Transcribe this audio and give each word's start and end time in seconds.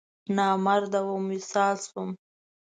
نامراده 0.35 1.01
وم، 1.07 1.25
وصال 1.33 1.75
شوم 1.85 2.09